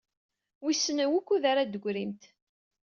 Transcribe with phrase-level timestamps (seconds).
[0.63, 2.23] Wissen wukud ara d-teggrimt?